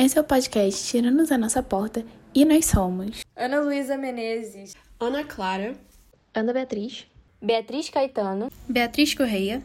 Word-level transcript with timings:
Esse 0.00 0.16
é 0.16 0.20
o 0.20 0.24
podcast 0.24 0.86
Tirando-nos 0.86 1.32
a 1.32 1.36
Nossa 1.36 1.60
Porta 1.60 2.04
e 2.32 2.44
nós 2.44 2.66
somos. 2.66 3.22
Ana 3.34 3.60
Luísa 3.60 3.96
Menezes, 3.96 4.76
Ana 5.00 5.24
Clara, 5.24 5.74
Ana 6.32 6.52
Beatriz, 6.52 7.04
Beatriz 7.42 7.90
Caetano, 7.90 8.48
Beatriz 8.68 9.12
Correia. 9.12 9.60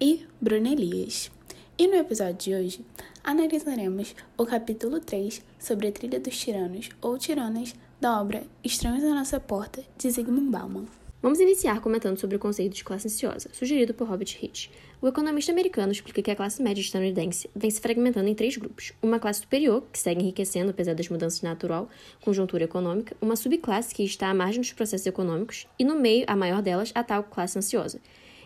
E 0.00 0.26
Bruna 0.40 0.70
Elias. 0.70 1.30
E 1.76 1.86
no 1.88 1.96
episódio 1.96 2.36
de 2.36 2.54
hoje 2.54 2.86
analisaremos 3.22 4.14
o 4.38 4.46
capítulo 4.46 4.98
3 4.98 5.42
sobre 5.58 5.88
a 5.88 5.92
trilha 5.92 6.20
dos 6.20 6.38
tiranos 6.38 6.88
ou 7.02 7.18
tiranas 7.18 7.74
da 8.00 8.18
obra 8.18 8.44
Estranhos 8.64 9.04
à 9.04 9.14
Nossa 9.14 9.38
Porta 9.38 9.84
de 9.98 10.10
Zygmunt 10.10 10.50
Bauman. 10.50 10.86
Vamos 11.22 11.40
iniciar 11.40 11.80
comentando 11.80 12.18
sobre 12.18 12.36
o 12.36 12.38
conceito 12.38 12.74
de 12.74 12.84
classe 12.84 13.06
ansiosa, 13.08 13.48
sugerido 13.50 13.94
por 13.94 14.06
Robert 14.06 14.36
Hitch. 14.40 14.68
O 15.00 15.08
economista 15.08 15.50
americano 15.50 15.90
explica 15.90 16.20
que 16.20 16.30
a 16.30 16.36
classe 16.36 16.62
média 16.62 16.80
estadunidense 16.80 17.48
vem 17.56 17.70
se 17.70 17.80
fragmentando 17.80 18.28
em 18.28 18.34
três 18.34 18.58
grupos: 18.58 18.92
uma 19.02 19.18
classe 19.18 19.40
superior, 19.40 19.82
que 19.90 19.98
segue 19.98 20.20
enriquecendo 20.20 20.70
apesar 20.70 20.94
das 20.94 21.08
mudanças 21.08 21.40
natural, 21.40 21.88
conjuntura 22.20 22.64
econômica, 22.64 23.16
uma 23.20 23.34
subclasse 23.34 23.94
que 23.94 24.04
está 24.04 24.28
à 24.28 24.34
margem 24.34 24.60
dos 24.60 24.74
processos 24.74 25.06
econômicos, 25.06 25.66
e 25.78 25.84
no 25.84 25.98
meio, 25.98 26.24
a 26.28 26.36
maior 26.36 26.60
delas, 26.60 26.92
a 26.94 27.02
tal 27.02 27.24
classe 27.24 27.58
ansiosa. 27.58 27.98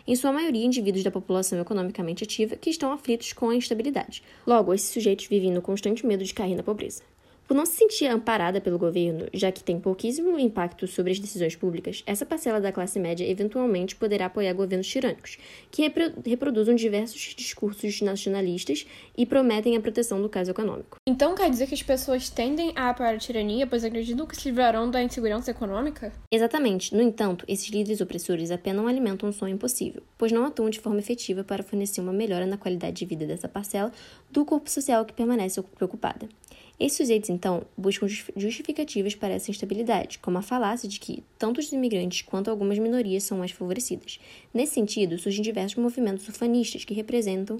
Em 0.07 0.15
sua 0.15 0.31
maioria, 0.31 0.65
indivíduos 0.65 1.03
da 1.03 1.11
população 1.11 1.59
economicamente 1.59 2.23
ativa 2.23 2.55
que 2.55 2.69
estão 2.69 2.91
aflitos 2.93 3.33
com 3.33 3.49
a 3.49 3.55
instabilidade. 3.55 4.23
Logo, 4.47 4.73
esses 4.73 4.89
sujeitos 4.89 5.27
vivem 5.27 5.51
no 5.51 5.61
constante 5.61 6.05
medo 6.05 6.23
de 6.23 6.33
cair 6.33 6.55
na 6.55 6.63
pobreza. 6.63 7.03
Por 7.51 7.57
não 7.57 7.65
se 7.65 7.73
sentir 7.73 8.05
amparada 8.05 8.61
pelo 8.61 8.79
governo, 8.79 9.27
já 9.33 9.51
que 9.51 9.61
tem 9.61 9.77
pouquíssimo 9.77 10.39
impacto 10.39 10.87
sobre 10.87 11.11
as 11.11 11.19
decisões 11.19 11.53
públicas, 11.53 12.01
essa 12.05 12.25
parcela 12.25 12.61
da 12.61 12.71
classe 12.71 12.97
média 12.97 13.29
eventualmente 13.29 13.93
poderá 13.93 14.27
apoiar 14.27 14.53
governos 14.53 14.87
tirânicos, 14.87 15.37
que 15.69 15.81
repro 15.81 16.13
reproduzem 16.25 16.77
diversos 16.77 17.35
discursos 17.35 17.99
nacionalistas 17.99 18.87
e 19.17 19.25
prometem 19.25 19.75
a 19.75 19.81
proteção 19.81 20.21
do 20.21 20.29
caso 20.29 20.49
econômico. 20.49 20.95
Então 21.05 21.35
quer 21.35 21.49
dizer 21.49 21.67
que 21.67 21.73
as 21.73 21.83
pessoas 21.83 22.29
tendem 22.29 22.71
a 22.73 22.89
apoiar 22.89 23.15
a 23.15 23.17
tirania, 23.17 23.67
pois 23.67 23.83
acreditam 23.83 24.25
que 24.25 24.37
se 24.37 24.47
livrarão 24.47 24.89
da 24.89 25.03
insegurança 25.03 25.51
econômica? 25.51 26.13
Exatamente. 26.31 26.95
No 26.95 27.01
entanto, 27.01 27.43
esses 27.49 27.67
líderes 27.67 27.99
opressores 27.99 28.49
apenas 28.49 28.87
alimentam 28.87 29.27
um 29.27 29.33
sonho 29.33 29.55
impossível, 29.55 30.01
pois 30.17 30.31
não 30.31 30.45
atuam 30.45 30.69
de 30.69 30.79
forma 30.79 30.99
efetiva 30.99 31.43
para 31.43 31.63
fornecer 31.63 31.99
uma 31.99 32.13
melhora 32.13 32.45
na 32.45 32.55
qualidade 32.55 32.95
de 32.95 33.05
vida 33.05 33.25
dessa 33.25 33.49
parcela 33.49 33.91
do 34.29 34.45
corpo 34.45 34.69
social 34.69 35.03
que 35.03 35.11
permanece 35.11 35.61
preocupada. 35.61 36.29
Esses 36.81 36.97
sujeitos, 36.97 37.29
então, 37.29 37.61
buscam 37.77 38.07
justificativas 38.35 39.13
para 39.13 39.35
essa 39.35 39.51
instabilidade, 39.51 40.17
como 40.17 40.39
a 40.39 40.41
falácia 40.41 40.89
de 40.89 40.99
que 40.99 41.23
tanto 41.37 41.59
os 41.59 41.71
imigrantes 41.71 42.23
quanto 42.23 42.49
algumas 42.49 42.79
minorias 42.79 43.23
são 43.23 43.37
mais 43.37 43.51
favorecidas. 43.51 44.19
Nesse 44.51 44.73
sentido, 44.73 45.15
surgem 45.19 45.43
diversos 45.43 45.77
movimentos 45.77 46.27
ufanistas 46.27 46.83
que 46.83 46.95
representam 46.95 47.59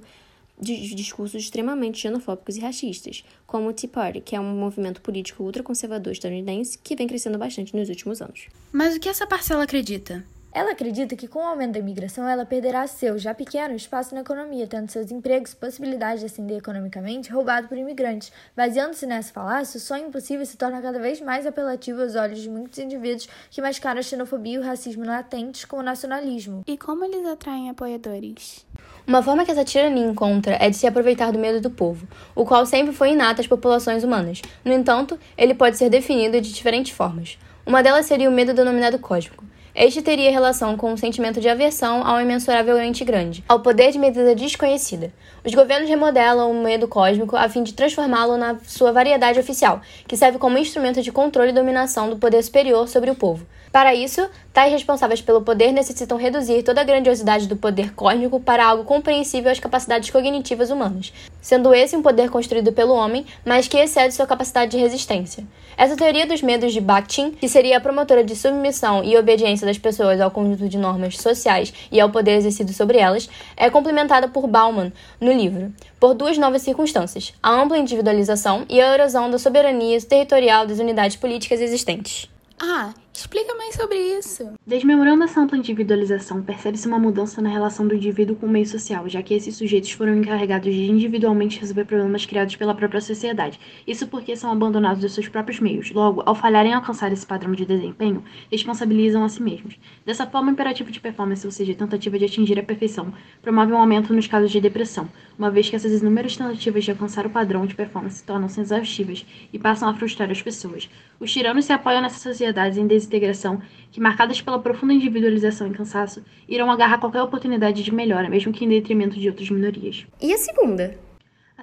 discursos 0.59 1.44
extremamente 1.44 2.00
xenofóbicos 2.00 2.58
e 2.58 2.61
racistas, 2.61 3.23
como 3.45 3.69
o 3.69 3.73
Tea 3.73 3.88
Party, 3.88 4.22
que 4.22 4.36
é 4.36 4.39
um 4.39 4.55
movimento 4.55 5.02
político 5.02 5.44
ultraconservador 5.44 6.13
estadunidense 6.13 6.80
que 6.80 6.95
vem 6.95 7.08
crescendo 7.08 7.38
bastante 7.38 7.75
nos 7.75 7.89
últimos 7.89 8.23
anos. 8.23 8.47
Mas 8.72 8.95
o 8.95 9.00
que 9.00 9.08
essa 9.08 9.28
parcela 9.28 9.66
acredita? 9.66 10.25
Ela 10.53 10.71
acredita 10.71 11.16
que 11.16 11.30
com 11.30 11.39
o 11.39 11.47
aumento 11.47 11.73
da 11.73 11.80
imigração 11.80 12.27
ela 12.27 12.45
perderá 12.45 12.85
seu, 12.85 13.17
já 13.17 13.33
pequeno, 13.33 13.73
espaço 13.73 14.13
na 14.13 14.19
economia, 14.19 14.67
tendo 14.67 14.91
seus 14.91 15.09
empregos 15.09 15.53
e 15.53 15.55
possibilidade 15.55 16.19
de 16.19 16.25
ascender 16.25 16.57
economicamente 16.57 17.31
roubado 17.31 17.69
por 17.69 17.77
imigrantes. 17.77 18.33
Baseando-se 18.55 19.05
nessa 19.05 19.31
falácia, 19.31 19.77
o 19.77 19.81
sonho 19.81 20.09
impossível 20.09 20.45
se 20.45 20.57
torna 20.57 20.81
cada 20.81 20.99
vez 20.99 21.22
mais 21.22 21.47
apelativo 21.47 22.02
aos 22.02 22.16
olhos 22.16 22.39
de 22.39 22.49
muitos 22.49 22.79
indivíduos 22.79 23.29
que 23.49 23.61
mascaram 23.61 24.02
a 24.02 24.03
xenofobia 24.03 24.55
e 24.55 24.59
o 24.59 24.63
racismo 24.63 25.05
latentes 25.05 25.63
com 25.63 25.77
o 25.77 25.83
nacionalismo. 25.83 26.63
E 26.67 26.77
como 26.77 27.05
eles 27.05 27.25
atraem 27.25 27.69
apoiadores? 27.69 28.66
Uma 29.07 29.23
forma 29.23 29.45
que 29.45 29.52
essa 29.52 29.63
tirania 29.63 30.05
encontra 30.05 30.57
é 30.59 30.69
de 30.69 30.75
se 30.75 30.85
aproveitar 30.85 31.31
do 31.31 31.39
medo 31.39 31.61
do 31.61 31.69
povo, 31.69 32.05
o 32.35 32.44
qual 32.44 32.66
sempre 32.66 32.94
foi 32.94 33.11
inato 33.11 33.39
às 33.39 33.47
populações 33.47 34.03
humanas. 34.03 34.41
No 34.66 34.73
entanto, 34.73 35.18
ele 35.38 35.53
pode 35.53 35.78
ser 35.78 35.89
definido 35.89 36.41
de 36.41 36.51
diferentes 36.51 36.91
formas. 36.91 37.39
Uma 37.66 37.81
delas 37.81 38.06
seria 38.06 38.29
o 38.29 38.33
medo 38.33 38.53
denominado 38.53 39.00
cósmico. 39.00 39.50
Este 39.73 40.01
teria 40.01 40.29
relação 40.29 40.75
com 40.75 40.91
um 40.91 40.97
sentimento 40.97 41.39
de 41.39 41.47
aversão 41.47 42.05
ao 42.05 42.19
imensuravelmente 42.19 43.05
grande, 43.05 43.41
ao 43.47 43.61
poder 43.61 43.93
de 43.93 43.97
medida 43.97 44.35
desconhecida. 44.35 45.13
Os 45.45 45.53
governos 45.53 45.87
remodelam 45.87 46.51
o 46.51 46.61
medo 46.61 46.89
cósmico 46.89 47.37
a 47.37 47.47
fim 47.47 47.63
de 47.63 47.73
transformá-lo 47.73 48.35
na 48.35 48.57
sua 48.65 48.91
variedade 48.91 49.39
oficial, 49.39 49.79
que 50.05 50.17
serve 50.17 50.37
como 50.37 50.57
instrumento 50.57 51.01
de 51.01 51.09
controle 51.09 51.51
e 51.51 51.53
dominação 51.53 52.09
do 52.09 52.17
poder 52.17 52.43
superior 52.43 52.85
sobre 52.89 53.09
o 53.09 53.15
povo. 53.15 53.47
Para 53.71 53.95
isso, 53.95 54.29
tais 54.53 54.72
responsáveis 54.72 55.22
pelo 55.22 55.41
poder 55.41 55.72
necessitam 55.72 56.17
reduzir 56.17 56.63
toda 56.63 56.81
a 56.81 56.84
grandiosidade 56.84 57.47
do 57.47 57.56
poder 57.56 57.94
cósmico 57.94 58.39
para 58.39 58.66
algo 58.66 58.84
compreensível 58.84 59.51
às 59.51 59.59
capacidades 59.59 60.09
cognitivas 60.09 60.69
humanas, 60.69 61.13
sendo 61.41 61.73
esse 61.73 61.95
um 61.95 62.01
poder 62.01 62.29
construído 62.29 62.72
pelo 62.72 62.94
homem, 62.94 63.25
mas 63.45 63.67
que 63.67 63.78
excede 63.78 64.13
sua 64.13 64.28
capacidade 64.28 64.72
de 64.72 64.78
resistência. 64.78 65.44
Essa 65.78 65.95
teoria 65.95 66.28
dos 66.28 66.41
medos 66.41 66.73
de 66.73 66.81
Bakhtin, 66.81 67.31
que 67.31 67.47
seria 67.47 67.78
a 67.78 67.81
promotora 67.81 68.23
de 68.23 68.35
submissão 68.35 69.03
e 69.03 69.17
obediência 69.17 69.66
das 69.66 69.78
pessoas 69.78 70.19
ao 70.19 70.29
conjunto 70.29 70.68
de 70.68 70.78
normas 70.78 71.18
sociais 71.18 71.73
e 71.91 72.00
ao 72.00 72.09
poder 72.09 72.35
exercido 72.35 72.73
sobre 72.73 72.97
elas, 72.97 73.29
é 73.56 73.69
complementada 73.69 74.28
por 74.28 74.47
Bauman 74.47 74.91
no 75.19 75.31
livro, 75.31 75.73
por 76.00 76.13
duas 76.13 76.38
novas 76.38 76.62
circunstâncias: 76.62 77.33
a 77.41 77.50
ampla 77.50 77.78
individualização 77.78 78.66
e 78.69 78.81
a 78.81 78.94
erosão 78.94 79.29
da 79.31 79.39
soberania 79.39 80.00
territorial 80.01 80.68
das 80.68 80.79
unidades 80.79 81.16
políticas 81.16 81.62
existentes. 81.62 82.29
Ah, 82.59 82.94
explica 83.13 83.53
mais 83.55 83.75
sobre 83.75 83.97
isso. 83.97 84.53
Desmemorando 84.66 85.23
essa 85.23 85.41
ampla 85.41 85.57
individualização, 85.57 86.41
percebe-se 86.41 86.88
uma 86.88 86.99
mudança 86.99 87.41
na 87.41 87.49
relação 87.49 87.88
do 87.88 87.95
indivíduo 87.95 88.35
com 88.35 88.45
o 88.45 88.49
meio 88.49 88.66
social, 88.66 89.07
já 89.09 89.22
que 89.22 89.33
esses 89.33 89.55
sujeitos 89.55 89.91
foram 89.91 90.16
encarregados 90.16 90.73
de 90.73 90.89
individualmente 90.89 91.59
resolver 91.59 91.85
problemas 91.85 92.25
criados 92.25 92.55
pela 92.55 92.73
própria 92.73 93.01
sociedade. 93.01 93.59
Isso 93.85 94.07
porque 94.07 94.35
são 94.35 94.51
abandonados 94.51 95.01
dos 95.01 95.13
seus 95.13 95.27
próprios 95.27 95.59
meios. 95.59 95.91
Logo, 95.91 96.23
ao 96.25 96.35
falharem 96.35 96.71
em 96.71 96.75
alcançar 96.75 97.11
esse 97.11 97.25
padrão 97.25 97.53
de 97.53 97.66
desempenho, 97.66 98.23
responsabilizam 98.51 99.23
a 99.23 99.29
si 99.29 99.41
mesmos. 99.41 99.77
Dessa 100.05 100.25
forma, 100.25 100.50
o 100.50 100.53
imperativo 100.53 100.91
de 100.91 101.00
performance, 101.00 101.45
ou 101.45 101.51
seja, 101.51 101.73
a 101.73 101.75
tentativa 101.75 102.17
de 102.17 102.25
atingir 102.25 102.59
a 102.59 102.63
perfeição, 102.63 103.13
promove 103.41 103.73
um 103.73 103.77
aumento 103.77 104.13
nos 104.13 104.27
casos 104.27 104.51
de 104.51 104.61
depressão, 104.61 105.09
uma 105.38 105.52
vez 105.52 105.69
que 105.69 105.75
essas 105.75 106.02
inúmeras 106.02 106.36
tentativas 106.36 106.84
de 106.84 106.92
alcançar 106.92 107.25
o 107.25 107.30
padrão 107.30 107.66
de 107.66 107.75
performance 107.75 108.24
tornam-se 108.24 108.59
exaustivas 108.59 109.25
e 109.52 109.59
passam 109.59 109.90
a 109.90 109.94
frustrar 109.94 110.30
as 110.31 110.42
pessoas. 110.42 110.90
Os 111.19 111.31
tiranos 111.31 111.66
se 111.66 111.74
apoiam 111.74 112.02
nessas 112.02 112.22
sociedades 112.22 112.78
em 112.78 112.88
desintegração 112.88 113.62
que, 113.92 114.00
marcadas 114.00 114.42
pela 114.42 114.59
profunda 114.59 114.94
individualização 114.94 115.68
e 115.68 115.72
cansaço, 115.72 116.24
irão 116.47 116.72
agarrar 116.72 117.00
qualquer 117.00 117.22
oportunidade 117.22 117.84
de 117.84 117.94
melhora, 117.94 118.30
mesmo 118.30 118.53
que 118.53 118.66
em 118.66 118.69
detrimento 118.69 119.19
de 119.19 119.30
outras 119.30 119.50
minorias. 119.50 120.06
E 120.22 120.34
a 120.34 120.38
segunda? 120.38 121.10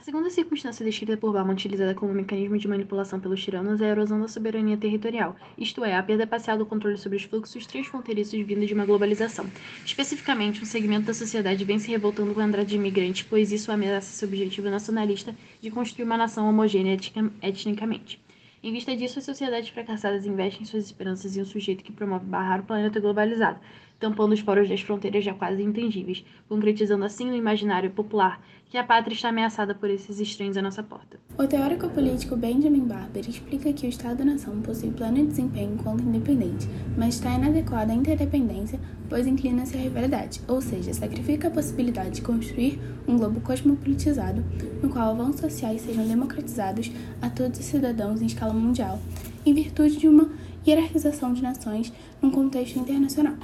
Segunda 0.08 0.30
circunstância 0.30 0.82
descrita 0.82 1.18
por 1.18 1.34
Bauman, 1.34 1.52
utilizada 1.52 1.94
como 1.94 2.14
mecanismo 2.14 2.56
de 2.56 2.66
manipulação 2.66 3.20
pelos 3.20 3.44
tiranos, 3.44 3.78
é 3.82 3.84
a 3.84 3.88
erosão 3.88 4.18
da 4.18 4.26
soberania 4.26 4.74
territorial, 4.74 5.36
isto 5.58 5.84
é, 5.84 5.94
a 5.94 6.02
perda 6.02 6.26
parcial 6.26 6.56
do 6.56 6.64
controle 6.64 6.96
sobre 6.96 7.18
os 7.18 7.24
fluxos 7.24 7.66
transfronteiriços 7.66 8.40
vindos 8.40 8.68
de 8.68 8.72
uma 8.72 8.86
globalização. 8.86 9.44
Especificamente, 9.84 10.62
um 10.62 10.64
segmento 10.64 11.04
da 11.04 11.12
sociedade 11.12 11.62
vem 11.62 11.78
se 11.78 11.90
revoltando 11.90 12.32
com 12.32 12.40
a 12.40 12.46
entrada 12.46 12.64
de 12.64 12.76
imigrantes, 12.76 13.26
pois 13.28 13.52
isso 13.52 13.70
ameaça 13.70 14.10
seu 14.10 14.26
objetivo 14.26 14.70
nacionalista 14.70 15.36
de 15.60 15.70
construir 15.70 16.06
uma 16.06 16.16
nação 16.16 16.48
homogênea 16.48 16.96
etnicamente. 17.42 18.18
Em 18.62 18.72
vista 18.72 18.96
disso, 18.96 19.18
as 19.18 19.26
sociedades 19.26 19.68
fracassadas 19.68 20.24
investem 20.24 20.64
suas 20.64 20.86
esperanças 20.86 21.36
em 21.36 21.42
um 21.42 21.44
sujeito 21.44 21.84
que 21.84 21.92
promove 21.92 22.24
barrar 22.24 22.60
o 22.60 22.64
planeta 22.64 22.98
globalizado, 22.98 23.60
tampando 23.98 24.32
os 24.32 24.42
poros 24.42 24.68
das 24.68 24.80
fronteiras 24.80 25.24
já 25.24 25.34
quase 25.34 25.62
intangíveis, 25.62 26.24
concretizando 26.48 27.04
assim 27.04 27.26
no 27.26 27.36
imaginário 27.36 27.90
popular 27.90 28.40
que 28.70 28.76
a 28.76 28.84
pátria 28.84 29.14
está 29.14 29.30
ameaçada 29.30 29.74
por 29.74 29.88
esses 29.88 30.20
estranhos 30.20 30.56
à 30.56 30.62
nossa 30.62 30.82
porta. 30.82 31.18
O 31.38 31.46
teórico 31.46 31.88
político 31.88 32.36
Benjamin 32.36 32.86
Barber 32.86 33.26
explica 33.26 33.72
que 33.72 33.86
o 33.86 33.88
Estado-nação 33.88 34.60
possui 34.60 34.90
plano 34.90 35.16
de 35.16 35.26
desempenho 35.28 35.72
enquanto 35.72 36.02
independente, 36.02 36.68
mas 36.96 37.14
está 37.14 37.34
inadequado 37.34 37.90
à 37.90 37.94
interdependência, 37.94 38.78
pois 39.08 39.26
inclina-se 39.26 39.74
à 39.74 39.80
rivalidade, 39.80 40.42
ou 40.46 40.60
seja, 40.60 40.92
sacrifica 40.92 41.48
a 41.48 41.50
possibilidade 41.50 42.16
de 42.16 42.22
construir 42.22 42.78
um 43.06 43.16
globo 43.16 43.40
cosmopolitizado, 43.40 44.44
no 44.82 44.90
qual 44.90 45.12
avanços 45.12 45.40
sociais 45.40 45.80
sejam 45.80 46.06
democratizados 46.06 46.92
a 47.22 47.30
todos 47.30 47.58
os 47.58 47.64
cidadãos 47.64 48.20
em 48.20 48.26
escala 48.26 48.52
mundial, 48.52 49.00
em 49.46 49.54
virtude 49.54 49.96
de 49.96 50.08
uma 50.08 50.28
hierarquização 50.66 51.32
de 51.32 51.42
nações 51.42 51.90
num 52.20 52.30
contexto 52.30 52.78
internacional. 52.78 53.34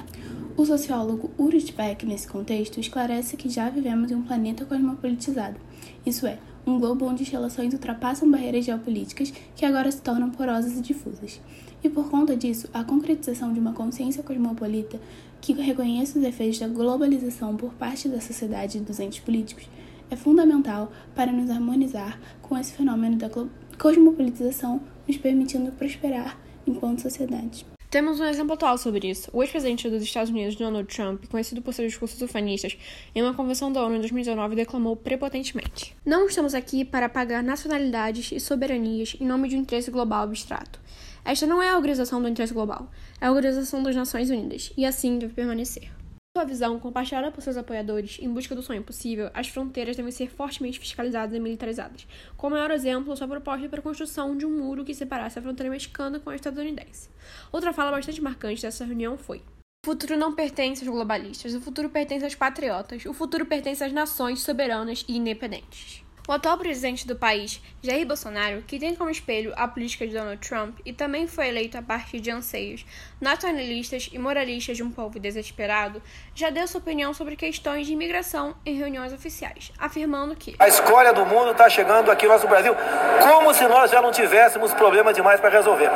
O 0.57 0.65
sociólogo 0.65 1.31
Ulrich 1.37 1.73
Beck, 1.73 2.05
nesse 2.05 2.29
contexto, 2.29 2.79
esclarece 2.79 3.35
que 3.35 3.49
já 3.49 3.69
vivemos 3.69 4.09
em 4.09 4.15
um 4.15 4.21
planeta 4.21 4.63
cosmopolitizado, 4.63 5.59
isso 6.05 6.25
é, 6.25 6.39
um 6.65 6.79
globo 6.79 7.05
onde 7.05 7.23
as 7.23 7.29
relações 7.29 7.73
ultrapassam 7.73 8.31
barreiras 8.31 8.63
geopolíticas 8.63 9.33
que 9.53 9.65
agora 9.65 9.91
se 9.91 10.01
tornam 10.01 10.29
porosas 10.29 10.77
e 10.77 10.81
difusas. 10.81 11.41
E 11.83 11.89
por 11.89 12.09
conta 12.09 12.37
disso, 12.37 12.69
a 12.73 12.85
concretização 12.85 13.51
de 13.51 13.59
uma 13.59 13.73
consciência 13.73 14.23
cosmopolita 14.23 14.97
que 15.41 15.51
reconheça 15.51 16.17
os 16.17 16.23
efeitos 16.23 16.57
da 16.57 16.69
globalização 16.69 17.57
por 17.57 17.73
parte 17.73 18.07
da 18.07 18.21
sociedade 18.21 18.77
e 18.77 18.81
dos 18.81 18.97
entes 19.01 19.19
políticos 19.19 19.67
é 20.09 20.15
fundamental 20.15 20.89
para 21.13 21.33
nos 21.33 21.49
harmonizar 21.49 22.17
com 22.41 22.57
esse 22.57 22.71
fenômeno 22.71 23.17
da 23.17 23.29
cosmopolitização, 23.77 24.79
nos 25.05 25.17
permitindo 25.17 25.73
prosperar 25.73 26.39
enquanto 26.65 27.01
sociedade. 27.01 27.74
Temos 27.89 28.19
um 28.19 28.25
exemplo 28.25 28.53
atual 28.53 28.77
sobre 28.77 29.09
isso. 29.09 29.29
O 29.31 29.41
ex-presidente 29.41 29.89
dos 29.89 30.03
Estados 30.03 30.29
Unidos, 30.29 30.55
Donald 30.55 30.93
Trump, 30.93 31.25
conhecido 31.27 31.61
por 31.61 31.73
seus 31.73 31.89
discursos 31.89 32.21
ufanistas, 32.21 32.77
em 33.13 33.21
uma 33.21 33.33
convenção 33.33 33.71
da 33.71 33.83
ONU 33.83 33.95
em 33.95 33.99
2019 33.99 34.55
declamou 34.55 34.95
prepotentemente: 34.95 35.95
Não 36.05 36.27
estamos 36.27 36.53
aqui 36.53 36.83
para 36.83 37.07
pagar 37.07 37.43
nacionalidades 37.43 38.31
e 38.31 38.39
soberanias 38.39 39.15
em 39.19 39.25
nome 39.25 39.47
de 39.47 39.55
um 39.55 39.59
interesse 39.59 39.91
global 39.91 40.23
abstrato. 40.23 40.79
Esta 41.23 41.47
não 41.47 41.61
é 41.61 41.69
a 41.69 41.75
organização 41.75 42.21
do 42.21 42.27
interesse 42.27 42.53
global, 42.53 42.91
é 43.19 43.27
a 43.27 43.31
organização 43.31 43.81
das 43.81 43.95
Nações 43.95 44.29
Unidas, 44.29 44.71
e 44.77 44.85
assim 44.85 45.17
deve 45.17 45.33
permanecer 45.33 45.89
sua 46.37 46.43
visão, 46.43 46.77
compartilhada 46.77 47.31
por 47.31 47.41
seus 47.41 47.55
apoiadores 47.55 48.17
em 48.21 48.27
busca 48.27 48.53
do 48.53 48.61
sonho 48.61 48.83
possível, 48.83 49.31
as 49.33 49.47
fronteiras 49.47 49.95
devem 49.95 50.11
ser 50.11 50.29
fortemente 50.29 50.77
fiscalizadas 50.77 51.33
e 51.33 51.39
militarizadas. 51.39 52.05
Com 52.35 52.47
o 52.47 52.49
maior 52.49 52.71
exemplo, 52.71 53.15
sua 53.15 53.25
proposta 53.25 53.69
para 53.69 53.79
a 53.79 53.81
construção 53.81 54.35
de 54.35 54.45
um 54.45 54.49
muro 54.49 54.83
que 54.83 54.93
separasse 54.93 55.39
a 55.39 55.41
fronteira 55.41 55.71
mexicana 55.71 56.19
com 56.19 56.29
a 56.29 56.35
estadunidense. 56.35 57.09
Outra 57.53 57.71
fala 57.71 57.89
bastante 57.89 58.21
marcante 58.21 58.63
dessa 58.63 58.83
reunião 58.83 59.17
foi: 59.17 59.37
o 59.37 59.85
futuro 59.85 60.17
não 60.17 60.35
pertence 60.35 60.83
aos 60.83 60.93
globalistas, 60.93 61.55
o 61.55 61.61
futuro 61.61 61.89
pertence 61.89 62.25
aos 62.25 62.35
patriotas, 62.35 63.05
o 63.05 63.13
futuro 63.13 63.45
pertence 63.45 63.81
às 63.81 63.93
nações 63.93 64.41
soberanas 64.41 65.05
e 65.07 65.15
independentes. 65.15 66.04
O 66.27 66.31
atual 66.31 66.57
presidente 66.57 67.05
do 67.05 67.15
país, 67.15 67.61
Jair 67.83 68.05
Bolsonaro, 68.05 68.63
que 68.63 68.79
tem 68.79 68.95
como 68.95 69.11
espelho 69.11 69.53
a 69.55 69.67
política 69.67 70.07
de 70.07 70.13
Donald 70.13 70.37
Trump 70.37 70.79
e 70.83 70.91
também 70.91 71.27
foi 71.27 71.49
eleito 71.49 71.77
a 71.77 71.83
partir 71.83 72.19
de 72.19 72.31
anseios 72.31 72.83
nacionalistas 73.21 74.09
e 74.11 74.17
moralistas 74.17 74.75
de 74.75 74.81
um 74.81 74.89
povo 74.89 75.19
desesperado, 75.19 76.01
já 76.33 76.49
deu 76.49 76.67
sua 76.67 76.81
opinião 76.81 77.13
sobre 77.13 77.35
questões 77.35 77.85
de 77.85 77.93
imigração 77.93 78.55
em 78.65 78.75
reuniões 78.75 79.13
oficiais, 79.13 79.71
afirmando 79.77 80.35
que 80.35 80.55
a 80.57 80.67
escolha 80.67 81.13
do 81.13 81.27
mundo 81.27 81.51
está 81.51 81.69
chegando 81.69 82.09
aqui 82.09 82.25
no 82.25 82.33
nosso 82.33 82.47
Brasil 82.47 82.73
como 83.21 83.53
se 83.53 83.67
nós 83.67 83.91
já 83.91 84.01
não 84.01 84.11
tivéssemos 84.11 84.73
problema 84.73 85.13
demais 85.13 85.39
para 85.39 85.51
resolver 85.51 85.91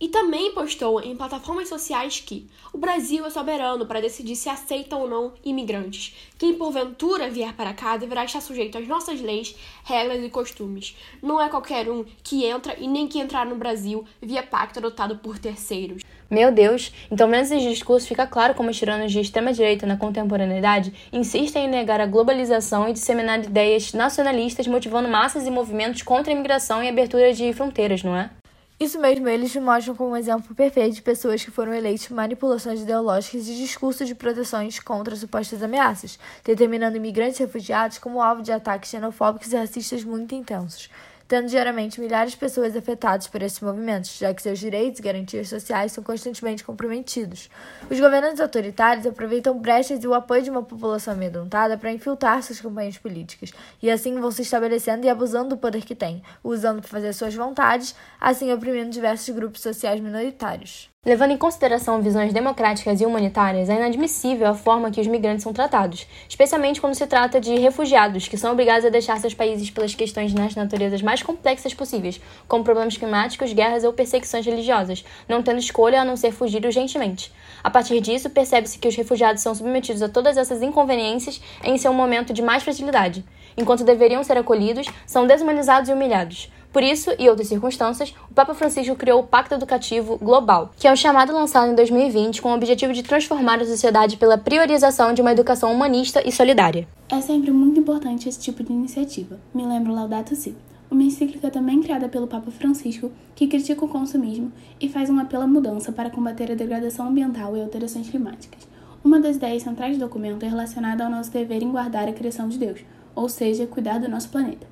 e 0.00 0.08
também 0.08 0.52
postou 0.52 1.00
em 1.00 1.16
plataformas 1.16 1.68
sociais 1.68 2.20
que 2.20 2.48
o 2.72 2.78
Brasil 2.78 3.24
é 3.26 3.30
soberano 3.30 3.86
para 3.86 4.00
decidir 4.00 4.36
se 4.36 4.48
aceita 4.48 4.96
ou 4.96 5.08
não 5.08 5.32
imigrantes. 5.44 6.14
Quem 6.38 6.54
porventura 6.54 7.30
vier 7.30 7.52
para 7.54 7.74
cá 7.74 7.96
deverá 7.96 8.24
estar 8.24 8.40
sujeito 8.40 8.78
às 8.78 8.86
nossas 8.86 9.20
leis, 9.20 9.56
regras 9.84 10.22
e 10.22 10.28
costumes. 10.28 10.96
Não 11.22 11.40
é 11.40 11.48
qualquer 11.48 11.90
um 11.90 12.04
que 12.22 12.44
entra 12.44 12.76
e 12.78 12.86
nem 12.86 13.08
que 13.08 13.18
entrar 13.18 13.46
no 13.46 13.56
Brasil 13.56 14.04
via 14.22 14.42
pacto 14.42 14.78
adotado 14.78 15.16
por 15.16 15.38
terceiros. 15.38 16.02
Meu 16.30 16.52
Deus, 16.52 16.92
então 17.10 17.28
vendo 17.30 17.44
esses 17.44 17.62
discursos 17.62 18.06
fica 18.06 18.26
claro 18.26 18.54
como 18.54 18.68
os 18.68 18.76
tiranos 18.76 19.10
de 19.10 19.18
extrema-direita 19.18 19.86
na 19.86 19.96
contemporaneidade 19.96 20.92
insistem 21.10 21.64
em 21.64 21.70
negar 21.70 22.02
a 22.02 22.06
globalização 22.06 22.86
e 22.86 22.92
disseminar 22.92 23.42
ideias 23.42 23.94
nacionalistas 23.94 24.66
motivando 24.66 25.08
massas 25.08 25.46
e 25.46 25.50
movimentos 25.50 26.02
contra 26.02 26.30
a 26.30 26.36
imigração 26.36 26.84
e 26.84 26.88
abertura 26.88 27.32
de 27.32 27.50
fronteiras, 27.54 28.02
não 28.02 28.14
é? 28.14 28.30
Isso 28.80 29.00
mesmo, 29.00 29.28
eles 29.28 29.56
mostram 29.56 29.96
como 29.96 30.10
um 30.10 30.16
exemplo 30.16 30.54
perfeito 30.54 30.94
de 30.94 31.02
pessoas 31.02 31.44
que 31.44 31.50
foram 31.50 31.74
eleitas 31.74 32.06
por 32.06 32.14
manipulações 32.14 32.80
ideológicas 32.80 33.48
e 33.48 33.56
discursos 33.56 34.06
de 34.06 34.14
proteções 34.14 34.78
contra 34.78 35.16
supostas 35.16 35.64
ameaças, 35.64 36.16
determinando 36.44 36.96
imigrantes 36.96 37.40
e 37.40 37.42
refugiados 37.42 37.98
como 37.98 38.22
alvo 38.22 38.40
de 38.40 38.52
ataques 38.52 38.90
xenofóbicos 38.90 39.52
e 39.52 39.56
racistas 39.56 40.04
muito 40.04 40.32
intensos 40.32 40.88
tendo 41.28 41.48
diariamente 41.48 42.00
milhares 42.00 42.32
de 42.32 42.38
pessoas 42.38 42.74
afetadas 42.74 43.26
por 43.26 43.42
esses 43.42 43.60
movimentos, 43.60 44.16
já 44.16 44.32
que 44.32 44.42
seus 44.42 44.58
direitos 44.58 44.98
e 44.98 45.02
garantias 45.02 45.48
sociais 45.48 45.92
são 45.92 46.02
constantemente 46.02 46.64
comprometidos. 46.64 47.50
Os 47.90 48.00
governantes 48.00 48.40
autoritários 48.40 49.06
aproveitam 49.06 49.58
brechas 49.58 50.02
e 50.02 50.08
o 50.08 50.14
apoio 50.14 50.42
de 50.42 50.50
uma 50.50 50.62
população 50.62 51.12
amedrontada 51.12 51.76
para 51.76 51.92
infiltrar 51.92 52.42
suas 52.42 52.60
campanhas 52.60 52.96
políticas, 52.96 53.52
e 53.82 53.90
assim 53.90 54.18
vão 54.18 54.30
se 54.30 54.42
estabelecendo 54.42 55.04
e 55.04 55.10
abusando 55.10 55.50
do 55.50 55.58
poder 55.58 55.84
que 55.84 55.94
têm, 55.94 56.22
usando 56.42 56.80
para 56.80 56.88
fazer 56.88 57.12
suas 57.12 57.34
vontades, 57.34 57.94
assim 58.18 58.50
oprimindo 58.50 58.90
diversos 58.90 59.28
grupos 59.34 59.60
sociais 59.60 60.00
minoritários. 60.00 60.90
Levando 61.08 61.30
em 61.30 61.38
consideração 61.38 62.02
visões 62.02 62.34
democráticas 62.34 63.00
e 63.00 63.06
humanitárias, 63.06 63.70
é 63.70 63.76
inadmissível 63.76 64.46
a 64.46 64.52
forma 64.52 64.90
que 64.90 65.00
os 65.00 65.06
migrantes 65.06 65.42
são 65.42 65.54
tratados, 65.54 66.06
especialmente 66.28 66.82
quando 66.82 66.94
se 66.94 67.06
trata 67.06 67.40
de 67.40 67.54
refugiados, 67.54 68.28
que 68.28 68.36
são 68.36 68.52
obrigados 68.52 68.84
a 68.84 68.90
deixar 68.90 69.18
seus 69.18 69.32
países 69.32 69.70
pelas 69.70 69.94
questões 69.94 70.34
nas 70.34 70.54
naturezas 70.54 71.00
mais 71.00 71.22
complexas 71.22 71.72
possíveis, 71.72 72.20
como 72.46 72.62
problemas 72.62 72.98
climáticos, 72.98 73.54
guerras 73.54 73.84
ou 73.84 73.92
perseguições 73.94 74.44
religiosas, 74.44 75.02
não 75.26 75.42
tendo 75.42 75.60
escolha 75.60 76.02
a 76.02 76.04
não 76.04 76.14
ser 76.14 76.30
fugir 76.30 76.62
urgentemente. 76.62 77.32
A 77.64 77.70
partir 77.70 78.00
disso, 78.02 78.28
percebe-se 78.28 78.78
que 78.78 78.88
os 78.88 78.94
refugiados 78.94 79.40
são 79.40 79.54
submetidos 79.54 80.02
a 80.02 80.10
todas 80.10 80.36
essas 80.36 80.60
inconveniências 80.60 81.40
em 81.64 81.78
seu 81.78 81.94
momento 81.94 82.34
de 82.34 82.42
mais 82.42 82.62
fragilidade. 82.62 83.24
Enquanto 83.56 83.82
deveriam 83.82 84.22
ser 84.22 84.36
acolhidos, 84.36 84.86
são 85.06 85.26
desumanizados 85.26 85.88
e 85.88 85.92
humilhados. 85.92 86.50
Por 86.72 86.82
isso, 86.82 87.10
e 87.18 87.28
outras 87.28 87.48
circunstâncias, 87.48 88.14
o 88.30 88.34
Papa 88.34 88.54
Francisco 88.54 88.94
criou 88.94 89.20
o 89.20 89.26
Pacto 89.26 89.54
Educativo 89.54 90.18
Global, 90.18 90.70
que 90.76 90.86
é 90.86 90.92
um 90.92 90.96
chamado 90.96 91.32
lançado 91.32 91.72
em 91.72 91.74
2020 91.74 92.42
com 92.42 92.50
o 92.50 92.54
objetivo 92.54 92.92
de 92.92 93.02
transformar 93.02 93.60
a 93.60 93.66
sociedade 93.66 94.16
pela 94.16 94.36
priorização 94.36 95.14
de 95.14 95.22
uma 95.22 95.32
educação 95.32 95.72
humanista 95.72 96.22
e 96.26 96.30
solidária. 96.30 96.86
É 97.08 97.20
sempre 97.20 97.50
muito 97.50 97.80
importante 97.80 98.28
esse 98.28 98.38
tipo 98.38 98.62
de 98.62 98.72
iniciativa. 98.72 99.40
Me 99.54 99.64
lembro 99.64 99.94
Laudato 99.94 100.36
Si, 100.36 100.54
uma 100.90 101.02
encíclica 101.02 101.50
também 101.50 101.82
criada 101.82 102.08
pelo 102.08 102.26
Papa 102.26 102.50
Francisco, 102.50 103.10
que 103.34 103.46
critica 103.46 103.84
o 103.84 103.88
consumismo 103.88 104.52
e 104.80 104.88
faz 104.88 105.08
um 105.08 105.18
apelo 105.18 105.44
à 105.44 105.46
mudança 105.46 105.90
para 105.90 106.10
combater 106.10 106.52
a 106.52 106.54
degradação 106.54 107.08
ambiental 107.08 107.56
e 107.56 107.62
alterações 107.62 108.10
climáticas. 108.10 108.68
Uma 109.02 109.20
das 109.20 109.36
ideias 109.36 109.62
centrais 109.62 109.96
do 109.96 110.04
documento 110.04 110.44
é 110.44 110.48
relacionada 110.48 111.04
ao 111.04 111.10
nosso 111.10 111.30
dever 111.30 111.62
em 111.62 111.70
guardar 111.70 112.08
a 112.08 112.12
criação 112.12 112.48
de 112.48 112.58
Deus, 112.58 112.80
ou 113.14 113.28
seja, 113.28 113.66
cuidar 113.66 113.98
do 113.98 114.08
nosso 114.08 114.28
planeta. 114.28 114.66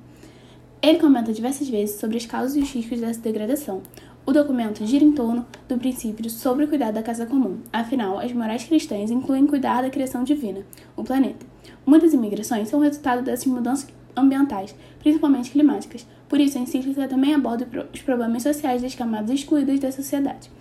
Ele 0.79 0.99
comenta 0.99 1.33
diversas 1.33 1.67
vezes 1.67 1.99
sobre 1.99 2.17
as 2.17 2.25
causas 2.25 2.55
e 2.55 2.59
os 2.59 2.71
riscos 2.71 3.01
dessa 3.01 3.19
degradação. 3.19 3.81
O 4.25 4.31
documento 4.31 4.85
gira 4.85 5.03
em 5.03 5.11
torno 5.11 5.45
do 5.67 5.77
princípio 5.77 6.29
sobre 6.29 6.65
o 6.65 6.67
cuidado 6.67 6.93
da 6.93 7.01
casa 7.01 7.25
comum. 7.25 7.57
Afinal, 7.73 8.19
as 8.19 8.31
morais 8.31 8.63
cristãs 8.63 9.09
incluem 9.09 9.47
cuidar 9.47 9.81
da 9.81 9.89
criação 9.89 10.23
divina, 10.23 10.61
o 10.95 11.03
planeta. 11.03 11.45
Muitas 11.83 12.13
imigrações 12.13 12.69
são 12.69 12.79
resultado 12.79 13.23
dessas 13.23 13.47
mudanças 13.47 13.87
ambientais, 14.15 14.75
principalmente 14.99 15.49
climáticas. 15.49 16.05
Por 16.29 16.39
isso, 16.39 16.59
a 16.59 16.61
encíclica 16.61 17.07
também 17.07 17.33
aborda 17.33 17.67
os 17.91 18.01
problemas 18.01 18.43
sociais 18.43 18.81
das 18.83 18.93
camadas 18.93 19.31
excluídas 19.31 19.79
da 19.79 19.91
sociedade. 19.91 20.51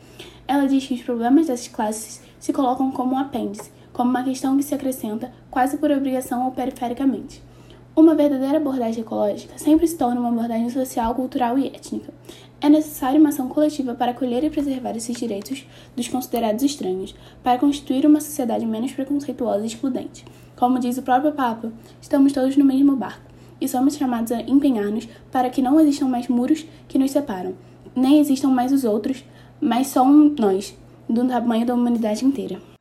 Ela 0.49 0.67
diz 0.67 0.87
que 0.87 0.95
os 0.95 1.03
problemas 1.03 1.49
dessas 1.49 1.69
classes 1.69 2.23
se 2.39 2.53
colocam 2.55 2.91
como 2.91 3.17
um 3.17 3.19
apêndice, 3.19 3.71
como 3.93 4.11
uma 4.11 4.25
questão 4.25 4.57
que 4.57 4.63
se 4.63 4.75
acrescenta 4.75 5.31
quase 5.51 5.77
por 5.77 5.91
obrigação 5.91 6.47
ou 6.47 6.53
perifericamente. 6.53 7.43
Uma 7.99 8.15
verdadeira 8.15 8.59
abordagem 8.59 9.01
ecológica 9.01 9.57
sempre 9.57 9.87
se 9.89 9.97
torna 9.97 10.21
uma 10.21 10.29
abordagem 10.29 10.69
social, 10.69 11.15
cultural 11.15 11.59
e 11.59 11.69
étnica. 11.69 12.13
É 12.61 12.69
necessária 12.69 13.19
uma 13.19 13.31
ação 13.31 13.49
coletiva 13.49 13.95
para 13.95 14.11
acolher 14.11 14.45
e 14.45 14.51
preservar 14.51 14.95
esses 14.95 15.17
direitos 15.17 15.67
dos 15.97 16.07
considerados 16.07 16.63
estranhos, 16.63 17.15
para 17.43 17.59
constituir 17.59 18.05
uma 18.05 18.21
sociedade 18.21 18.67
menos 18.67 18.93
preconceituosa 18.93 19.65
e 19.65 19.67
excludente. 19.69 20.27
Como 20.57 20.79
diz 20.79 20.99
o 20.99 21.03
próprio 21.03 21.33
Papa, 21.33 21.73
estamos 21.99 22.35
todos 22.35 22.55
no 22.59 22.67
mesmo 22.67 22.95
barco 22.95 23.25
e 23.59 23.67
somos 23.67 23.97
chamados 23.97 24.31
a 24.31 24.43
empenhar-nos 24.43 25.09
para 25.33 25.49
que 25.49 25.63
não 25.63 25.81
existam 25.81 26.07
mais 26.07 26.29
muros 26.29 26.67
que 26.87 26.99
nos 26.99 27.11
separam, 27.11 27.55
nem 27.95 28.21
existam 28.21 28.49
mais 28.49 28.73
os 28.73 28.85
outros, 28.85 29.25
mas 29.59 29.87
só 29.87 30.03
um 30.03 30.35
nós, 30.39 30.77
do 31.09 31.27
tamanho 31.27 31.65
da 31.65 31.75
humanidade 31.75 32.27
inteira. 32.27 32.76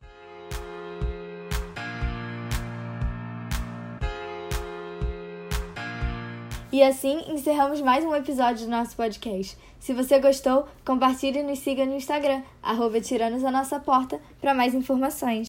E 6.75 6.83
assim 6.83 7.23
encerramos 7.29 7.79
mais 7.79 8.03
um 8.03 8.13
episódio 8.13 8.65
do 8.65 8.69
nosso 8.69 8.97
podcast. 8.97 9.57
Se 9.79 9.93
você 9.93 10.19
gostou, 10.19 10.67
compartilhe 10.83 11.39
e 11.39 11.43
nos 11.43 11.59
siga 11.59 11.85
no 11.85 11.95
Instagram, 11.95 12.41
arroba 12.61 12.99
Tiranos 12.99 13.45
a 13.45 13.49
Nossa 13.49 13.79
Porta, 13.79 14.19
para 14.41 14.53
mais 14.53 14.73
informações. 14.73 15.43